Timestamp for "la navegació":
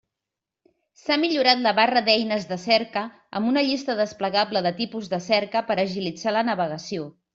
6.39-7.07